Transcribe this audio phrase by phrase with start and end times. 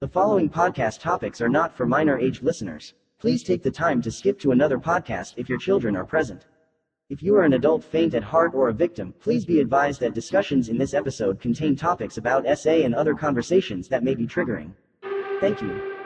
[0.00, 2.94] The following podcast topics are not for minor age listeners.
[3.18, 6.46] Please take the time to skip to another podcast if your children are present.
[7.10, 10.14] If you are an adult faint at heart or a victim, please be advised that
[10.14, 14.72] discussions in this episode contain topics about SA and other conversations that may be triggering.
[15.38, 15.99] Thank you.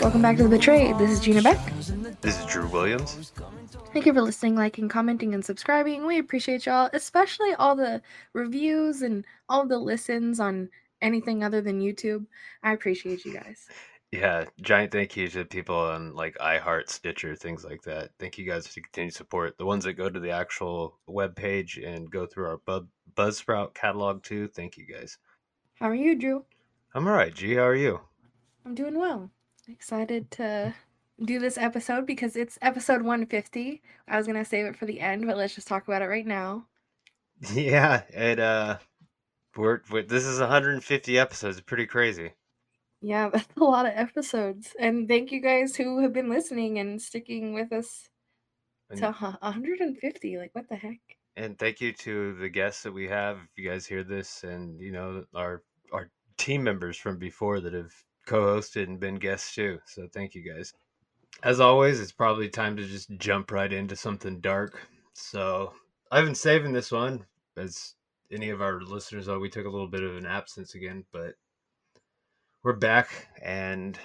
[0.00, 0.98] Welcome back to The Betrayed.
[0.98, 1.58] This is Gina Beck.
[2.20, 3.32] This is Drew Williams.
[3.92, 6.06] Thank you for listening, liking, commenting, and subscribing.
[6.06, 11.80] We appreciate y'all, especially all the reviews and all the listens on anything other than
[11.80, 12.26] YouTube.
[12.62, 13.66] I appreciate you guys.
[14.10, 18.10] Yeah, giant thank you to people on like iHeart, Stitcher, things like that.
[18.18, 19.56] Thank you guys for the continued support.
[19.56, 23.74] The ones that go to the actual web page and go through our Bu- Buzzsprout
[23.74, 24.48] catalog too.
[24.48, 25.18] Thank you guys.
[25.74, 26.44] How are you, Drew?
[26.98, 27.32] I'm all right.
[27.32, 28.00] G, how are you?
[28.66, 29.30] I'm doing well.
[29.68, 30.74] Excited to
[31.24, 33.82] do this episode because it's episode 150.
[34.08, 36.06] I was going to save it for the end, but let's just talk about it
[36.06, 36.66] right now.
[37.54, 38.78] Yeah, it uh,
[39.56, 41.60] we're, we're this is 150 episodes.
[41.60, 42.32] Pretty crazy.
[43.00, 44.74] Yeah, that's a lot of episodes.
[44.80, 48.08] And thank you guys who have been listening and sticking with us
[48.90, 50.38] And, to 150.
[50.38, 50.98] Like, what the heck?
[51.36, 53.36] and thank you to the guests that we have.
[53.38, 57.74] If you guys hear this, and you know our our team members from before that
[57.74, 57.92] have
[58.26, 59.78] co-hosted and been guests too.
[59.86, 60.72] So thank you guys.
[61.42, 64.80] As always, it's probably time to just jump right into something dark.
[65.12, 65.72] So
[66.10, 67.26] I've been saving this one,
[67.56, 67.94] as
[68.30, 69.38] any of our listeners know.
[69.38, 71.34] We took a little bit of an absence again, but
[72.62, 73.98] we're back, and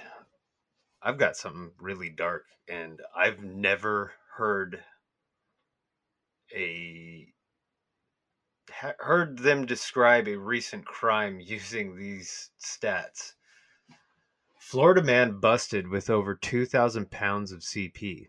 [1.02, 4.80] I've got something really dark, and I've never heard
[6.54, 7.13] a
[8.98, 13.32] heard them describe a recent crime using these stats.
[14.58, 18.28] Florida man busted with over 2,000 pounds of CP.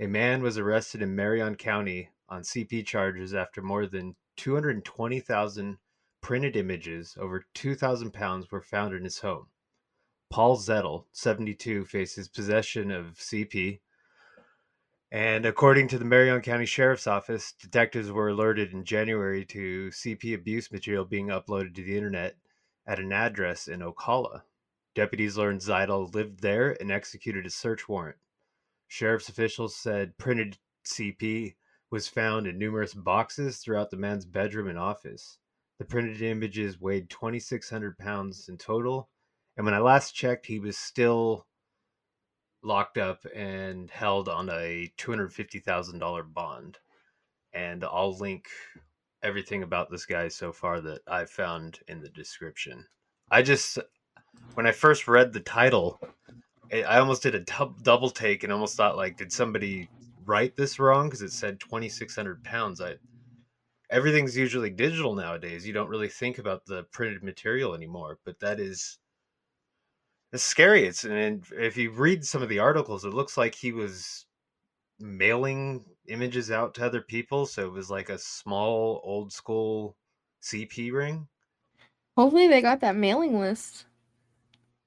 [0.00, 5.78] A man was arrested in Marion County on CP charges after more than 220,000
[6.20, 9.46] printed images over 2,000 pounds were found in his home.
[10.30, 13.80] Paul Zittel, 72, faces possession of CP.
[15.14, 20.34] And according to the Marion County Sheriff's Office, detectives were alerted in January to CP
[20.34, 22.34] abuse material being uploaded to the internet
[22.84, 24.42] at an address in Ocala.
[24.96, 28.16] Deputies learned Zittel lived there and executed a search warrant.
[28.88, 31.54] Sheriff's officials said printed CP
[31.92, 35.38] was found in numerous boxes throughout the man's bedroom and office.
[35.78, 39.10] The printed images weighed 2,600 pounds in total,
[39.56, 41.46] and when I last checked, he was still
[42.64, 46.78] locked up and held on a $250,000 bond.
[47.52, 48.46] And I'll link
[49.22, 52.86] everything about this guy so far that I found in the description.
[53.30, 53.78] I just,
[54.54, 56.00] when I first read the title,
[56.72, 59.88] I almost did a double take and almost thought, like, did somebody
[60.24, 61.08] write this wrong?
[61.08, 62.80] Because it said 2,600 pounds.
[62.80, 62.96] I,
[63.90, 65.66] everything's usually digital nowadays.
[65.66, 68.98] You don't really think about the printed material anymore, but that is
[70.34, 70.84] it's scary.
[70.86, 74.26] It's and if you read some of the articles, it looks like he was
[75.00, 77.46] mailing images out to other people.
[77.46, 79.96] So it was like a small old school
[80.42, 81.28] CP ring.
[82.16, 83.86] Hopefully, they got that mailing list.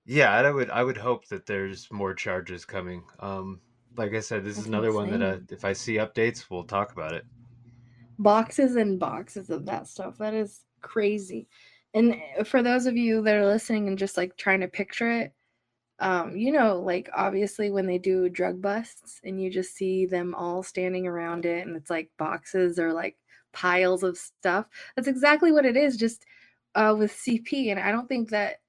[0.06, 3.06] Yeah, I would I would hope that there's more charges coming.
[3.20, 3.62] Um,
[3.96, 6.64] like I said, this That's is another one that uh, if I see updates, we'll
[6.64, 7.26] talk about it.
[8.20, 10.18] Boxes and boxes of that stuff.
[10.18, 11.48] That is crazy.
[11.94, 15.10] And eh, for those of you that are listening and just like trying to picture
[15.10, 15.34] it,
[16.00, 20.36] um, you know, like obviously when they do drug busts and you just see them
[20.36, 23.18] all standing around it and it's like boxes or like
[23.52, 24.68] piles of stuff.
[24.96, 26.26] That's exactly what it is, just
[26.76, 27.72] uh, with CP.
[27.72, 28.62] And I don't think that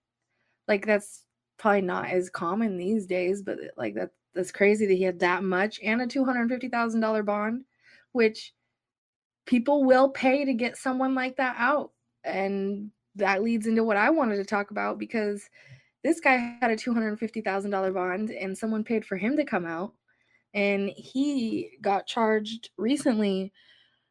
[0.66, 1.24] like that's
[1.58, 5.42] probably not as common these days, but like that that's crazy that he had that
[5.42, 7.64] much and a two hundred fifty thousand dollar bond,
[8.12, 8.54] which
[9.46, 11.92] people will pay to get someone like that out.
[12.24, 15.48] And that leads into what I wanted to talk about because
[16.04, 19.94] this guy had a $250,000 bond and someone paid for him to come out.
[20.54, 23.52] And he got charged recently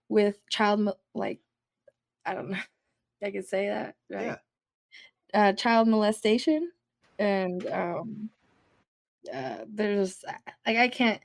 [0.09, 1.39] with child, like,
[2.25, 2.57] I don't know,
[3.23, 4.37] I could say that, right?
[5.33, 6.71] Uh, child molestation.
[7.19, 8.29] And um,
[9.33, 10.23] uh, there's,
[10.65, 11.21] like, I can't,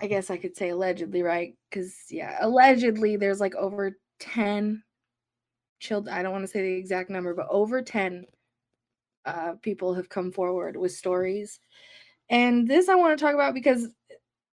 [0.00, 1.54] I guess I could say allegedly, right?
[1.70, 4.82] Because yeah, allegedly there's like over ten
[5.80, 6.14] children.
[6.14, 8.26] I don't want to say the exact number, but over ten
[9.26, 11.60] uh, people have come forward with stories.
[12.30, 13.88] And this I want to talk about because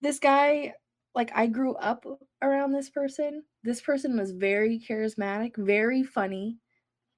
[0.00, 0.75] this guy,
[1.14, 2.06] like, I grew up
[2.43, 3.43] around this person.
[3.62, 6.58] This person was very charismatic, very funny.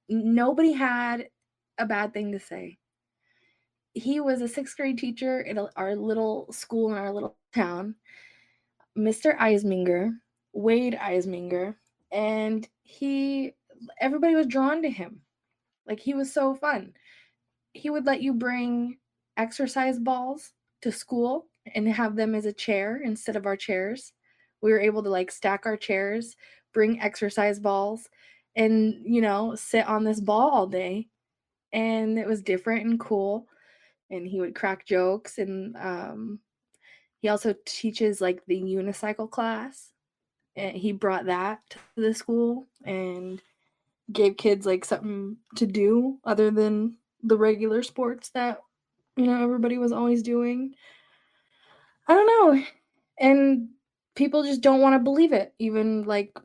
[0.08, 1.28] Nobody had
[1.78, 2.78] a bad thing to say.
[3.94, 7.94] He was a sixth grade teacher at our little school in our little town,
[8.96, 9.38] Mr.
[9.38, 10.12] Eisminger,
[10.54, 11.76] Wade Eisminger,
[12.10, 13.52] and he,
[14.00, 15.20] everybody was drawn to him.
[15.86, 16.94] Like, he was so fun
[17.72, 18.98] he would let you bring
[19.36, 20.52] exercise balls
[20.82, 24.12] to school and have them as a chair instead of our chairs.
[24.60, 26.36] We were able to like stack our chairs,
[26.72, 28.08] bring exercise balls,
[28.54, 31.08] and you know, sit on this ball all day.
[31.72, 33.46] And it was different and cool.
[34.10, 35.38] And he would crack jokes.
[35.38, 36.40] And um,
[37.20, 39.90] he also teaches like the unicycle class.
[40.54, 43.40] And he brought that to the school and
[44.12, 48.60] gave kids like something to do other than the regular sports that
[49.16, 50.74] you know everybody was always doing.
[52.08, 52.64] I don't know.
[53.18, 53.68] And
[54.14, 56.36] people just don't want to believe it even like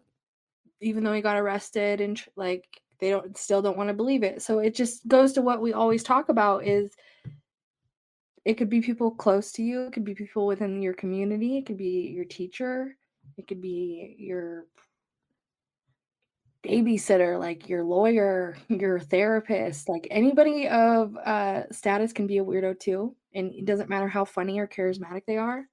[0.79, 2.65] even though he got arrested and like
[2.99, 4.41] they don't still don't want to believe it.
[4.41, 6.91] So it just goes to what we always talk about is
[8.45, 11.65] it could be people close to you, it could be people within your community, it
[11.65, 12.95] could be your teacher,
[13.37, 14.65] it could be your
[16.67, 22.79] babysitter, like your lawyer, your therapist, like anybody of uh, status can be a weirdo
[22.79, 23.15] too.
[23.33, 25.65] And it doesn't matter how funny or charismatic they are.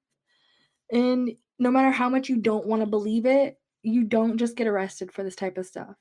[0.91, 4.67] And no matter how much you don't want to believe it, you don't just get
[4.67, 5.95] arrested for this type of stuff.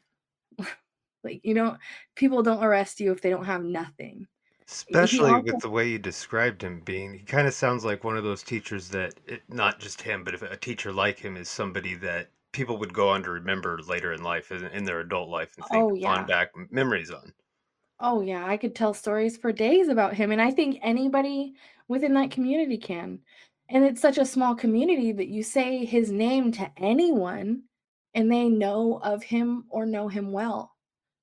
[1.24, 1.78] like, you know,
[2.16, 4.28] people don't arrest you if they don't have nothing.
[4.68, 8.16] Especially also, with the way you described him being, he kind of sounds like one
[8.16, 11.50] of those teachers that, it, not just him, but if a teacher like him is
[11.50, 15.27] somebody that people would go on to remember later in life, in, in their adult
[15.27, 16.13] life, and think oh, yeah.
[16.13, 17.33] on back memories on.
[18.00, 21.55] Oh yeah, I could tell stories for days about him, and I think anybody
[21.88, 23.19] within that community can.
[23.69, 27.63] And it's such a small community that you say his name to anyone,
[28.13, 30.75] and they know of him or know him well,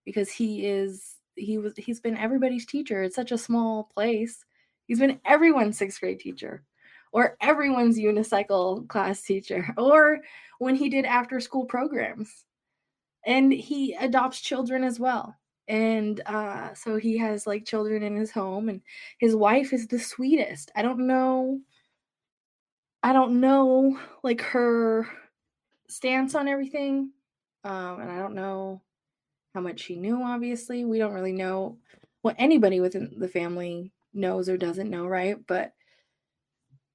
[0.04, 3.02] because he is he was he's been everybody's teacher.
[3.02, 4.44] It's such a small place.
[4.86, 6.64] He's been everyone's sixth grade teacher
[7.12, 10.20] or everyone's unicycle class teacher, or
[10.58, 12.44] when he did after school programs.
[13.26, 15.36] And he adopts children as well.
[15.68, 18.80] And uh, so he has like children in his home, and
[19.18, 20.70] his wife is the sweetest.
[20.74, 21.60] I don't know.
[23.02, 25.06] I don't know like her
[25.88, 27.12] stance on everything.
[27.64, 28.82] Um, and I don't know
[29.54, 30.84] how much she knew, obviously.
[30.84, 31.78] We don't really know
[32.22, 35.36] what anybody within the family knows or doesn't know, right?
[35.46, 35.72] But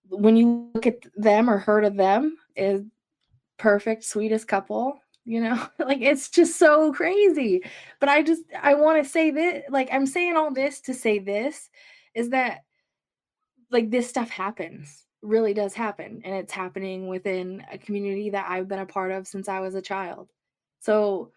[0.10, 2.84] when you look at them or heard of them is
[3.57, 5.68] perfect sweetest couple you know?
[5.80, 7.62] Like it's just so crazy.
[8.00, 11.19] But i just i want to say this like i'm saying all this to say
[11.19, 11.69] this
[12.13, 12.62] is that
[13.72, 18.68] like this stuff happens really does happen and it's happening within a community that i've
[18.68, 20.30] been a part of since i was a child.
[20.80, 21.31] So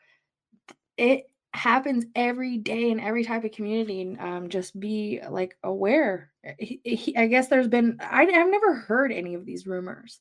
[0.96, 6.30] it happens every day in every type of community and um, just be like aware
[6.58, 10.20] he, he, i guess there's been I, i've never heard any of these rumors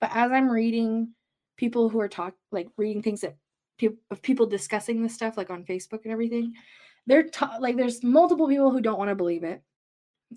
[0.00, 1.12] but as i'm reading
[1.56, 3.36] people who are talk like reading things that
[3.78, 6.54] people of people discussing this stuff like on facebook and everything
[7.06, 9.62] they're ta- like there's multiple people who don't want to believe it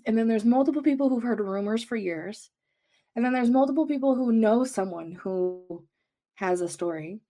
[0.06, 2.50] and then there's multiple people who've heard rumors for years
[3.16, 5.84] and then there's multiple people who know someone who
[6.34, 7.20] has a story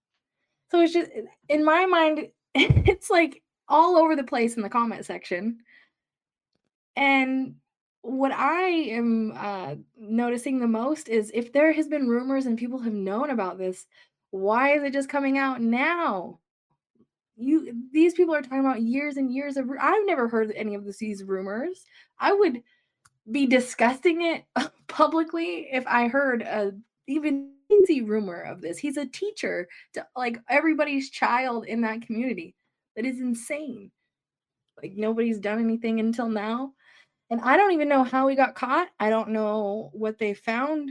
[0.70, 1.10] so it's just
[1.48, 5.58] in my mind it's like all over the place in the comment section.
[6.96, 7.56] And
[8.04, 12.78] what I am uh, noticing the most is if there has been rumors and people
[12.80, 13.86] have known about this,
[14.30, 16.38] why is it just coming out now?
[17.36, 19.68] You these people are talking about years and years of.
[19.80, 21.84] I've never heard any of these rumors.
[22.18, 22.62] I would
[23.30, 24.44] be discussing it
[24.86, 26.72] publicly if I heard a
[27.06, 27.50] even
[28.04, 28.78] rumor of this.
[28.78, 32.54] He's a teacher to like everybody's child in that community.
[32.96, 33.90] That is insane.
[34.80, 36.72] Like nobody's done anything until now.
[37.34, 38.90] And I don't even know how he got caught.
[39.00, 40.88] I don't know what they found.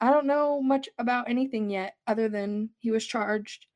[0.00, 3.66] I don't know much about anything yet other than he was charged.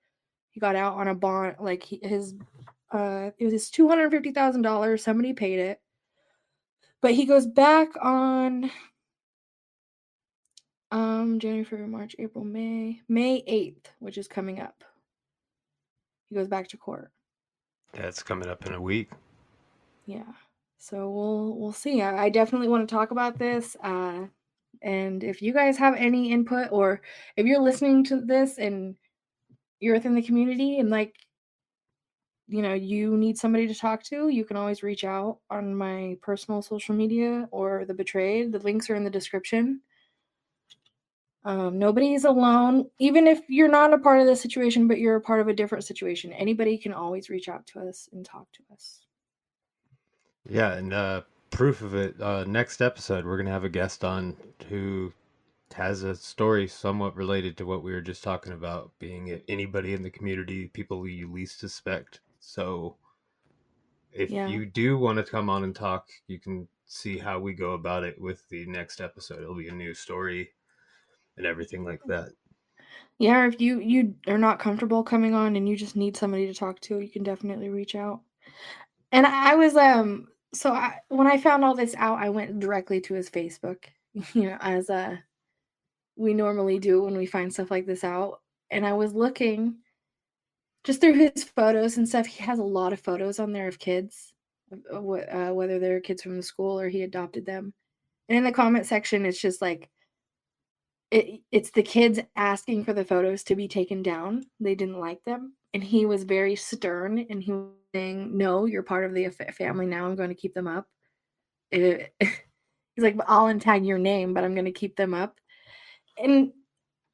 [0.53, 2.37] He got out on a bond like he, his
[2.93, 5.01] uh it was his $250,000.
[5.01, 5.81] Somebody paid it.
[7.03, 8.71] But he goes back on
[10.93, 14.85] um, January, February, March, April, May, May 8th, which is coming up.
[16.27, 17.11] He goes back to court.
[17.95, 19.11] That's coming up in a week.
[20.07, 20.23] Yeah.
[20.89, 22.03] So we'll we'll see.
[22.03, 23.77] I, I definitely want to talk about this.
[23.83, 24.27] Uh
[24.83, 27.03] And if you guys have any input or
[27.37, 28.97] if you're listening to this and
[29.81, 31.15] you're within the community and like
[32.49, 36.17] you know you need somebody to talk to you can always reach out on my
[36.23, 39.81] personal social media or the betrayed the links are in the description
[41.45, 45.17] um, nobody is alone even if you're not a part of the situation but you're
[45.17, 48.47] a part of a different situation anybody can always reach out to us and talk
[48.53, 49.06] to us
[50.49, 52.21] Yeah, and uh, proof of it.
[52.21, 54.37] Uh, next episode, we're gonna have a guest on
[54.69, 55.13] who
[55.75, 60.03] has a story somewhat related to what we were just talking about, being anybody in
[60.03, 62.21] the community, people you least suspect.
[62.41, 62.97] So,
[64.13, 64.49] if Yeah.
[64.49, 68.05] you do want to come on and talk, you can see how we go about
[68.05, 69.43] it with the next episode.
[69.43, 70.55] It'll be a new story
[71.37, 72.33] and everything like that.
[73.19, 76.55] yeah if you you are not comfortable coming on and you just need somebody to
[76.55, 78.21] talk to you can definitely reach out
[79.13, 83.01] and i was um so I, when i found all this out i went directly
[83.03, 83.85] to his facebook
[84.35, 85.17] you know as uh
[86.17, 89.77] we normally do when we find stuff like this out and i was looking
[90.85, 93.79] just through his photos and stuff he has a lot of photos on there of
[93.79, 94.33] kids
[94.93, 97.73] uh, whether they're kids from the school or he adopted them
[98.29, 99.91] and in the comment section it's just like
[101.11, 104.45] it, it's the kids asking for the photos to be taken down.
[104.61, 105.55] They didn't like them.
[105.75, 107.53] And he was very stern and he
[107.97, 110.07] saying, No, you're part of the family now.
[110.07, 110.87] I'm going to keep them up.
[111.71, 115.39] It- he's like, I'll untag your name, but I'm going to keep them up.
[116.19, 116.53] And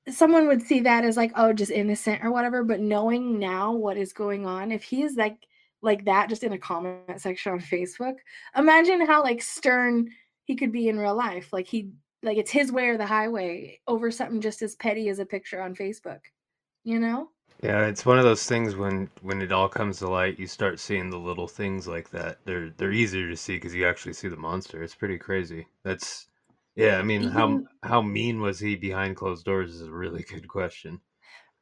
[0.08, 2.64] someone would see that as like, oh, just innocent or whatever.
[2.64, 5.36] But knowing now what is going on, if he is like,
[5.82, 8.14] like that just in a comment section on Facebook,
[8.56, 10.08] imagine how like stern
[10.44, 11.52] he could be in real life.
[11.52, 11.90] Like he
[12.22, 15.60] like it's his way or the highway over something just as petty as a picture
[15.60, 16.20] on Facebook.
[16.84, 17.30] You know?
[17.60, 20.78] Yeah, it's one of those things when when it all comes to light, you start
[20.80, 22.38] seeing the little things like that.
[22.44, 24.82] They're they're easier to see because you actually see the monster.
[24.82, 25.68] It's pretty crazy.
[25.84, 26.28] That's
[26.76, 26.98] yeah.
[26.98, 30.48] I mean, how Even- how mean was he behind closed doors is a really good
[30.48, 31.00] question.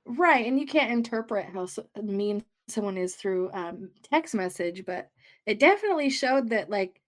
[0.07, 0.47] Right.
[0.47, 5.11] And you can't interpret how so- mean someone is through um, text message, but
[5.47, 7.01] it definitely showed that like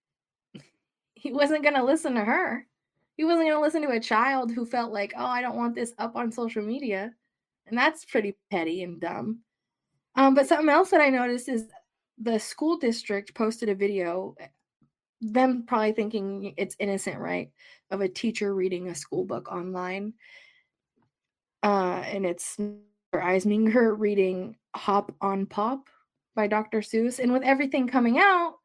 [1.15, 2.67] he wasn't going to listen to her.
[3.17, 5.75] He wasn't going to listen to a child who felt like, oh, I don't want
[5.75, 7.13] this up on social media.
[7.67, 9.39] And that's pretty petty and dumb.
[10.15, 11.65] Um, but something else that I noticed is
[12.17, 14.47] the school district posted a video, eh,
[15.21, 17.51] them probably thinking it's innocent, right?
[17.89, 20.13] Of a teacher reading a school book online.
[21.63, 22.57] Uh, and it's
[23.13, 25.87] Eisminger reading Hop on Pop
[26.35, 26.81] by Dr.
[26.81, 27.19] Seuss.
[27.19, 28.55] And with everything coming out,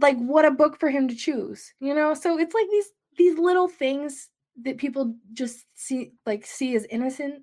[0.00, 2.14] like what a book for him to choose, you know?
[2.14, 4.28] So it's like these these little things
[4.62, 7.42] that people just see like see as innocent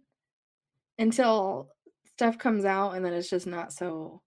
[0.98, 1.70] until
[2.06, 4.22] stuff comes out and then it's just not so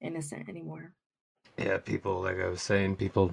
[0.00, 0.94] innocent anymore.
[1.58, 3.32] Yeah, people like I was saying, people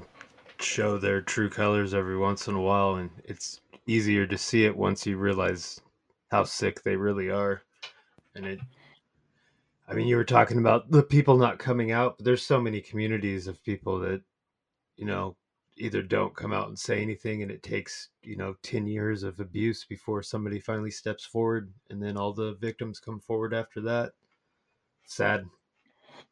[0.60, 4.76] show their true colors every once in a while, and it's easier to see it
[4.76, 5.82] once you realize
[6.30, 7.64] how sick they really are.
[8.36, 8.60] And it,
[9.88, 12.80] I mean, you were talking about the people not coming out, but there's so many
[12.80, 14.22] communities of people that,
[14.96, 15.36] you know,
[15.78, 19.40] either don't come out and say anything, and it takes you know ten years of
[19.40, 24.14] abuse before somebody finally steps forward, and then all the victims come forward after that.
[25.06, 25.50] Sad.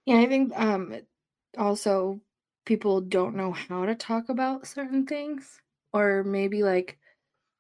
[0.06, 0.96] Yeah, I think um
[1.58, 2.22] also
[2.66, 5.62] people don't know how to talk about certain things
[5.94, 7.00] or maybe like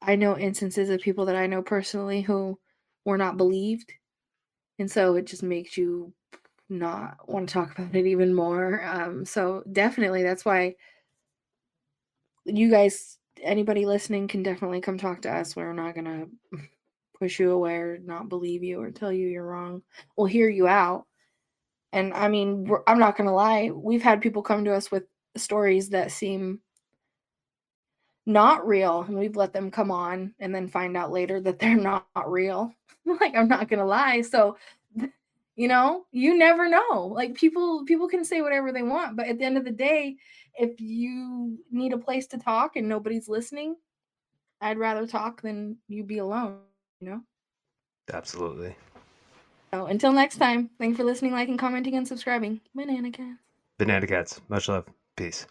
[0.01, 2.59] I know instances of people that I know personally who
[3.05, 3.93] were not believed.
[4.79, 6.13] And so it just makes you
[6.69, 8.83] not want to talk about it even more.
[8.85, 10.75] Um so definitely that's why
[12.45, 15.55] you guys anybody listening can definitely come talk to us.
[15.55, 16.27] We're not to
[17.17, 19.81] push you away or not believe you or tell you you're wrong.
[20.17, 21.05] We'll hear you out.
[21.91, 23.71] And I mean, I'm not to lie.
[23.71, 25.03] We've had people come to us with
[25.35, 26.59] stories that seem
[28.25, 31.75] not real, and we've let them come on and then find out later that they're
[31.75, 32.71] not real.
[33.19, 34.21] like, I'm not to lie.
[34.21, 34.57] So,
[35.59, 37.11] you know, you never know.
[37.13, 40.15] Like people people can say whatever they want, but at the end of the day,
[40.57, 43.75] if you need a place to talk and nobody's listening,
[44.61, 46.59] I'd rather talk than you be alone,
[47.01, 47.21] you know?
[48.13, 48.73] Absolutely.
[49.73, 52.61] So until next time, thanks for listening, liking, commenting, and subscribing.
[52.73, 53.41] Banana cats.
[53.77, 54.39] Banana cats.
[54.47, 54.85] Much love.
[55.17, 55.45] Peace.